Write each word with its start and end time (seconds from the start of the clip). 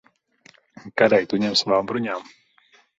Kareivji 1.03 1.31
to 1.35 1.41
ņem 1.45 1.61
savām 1.63 1.95
bruņām. 1.95 2.29